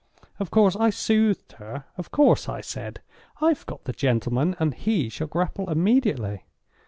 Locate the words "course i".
0.49-0.89, 2.09-2.61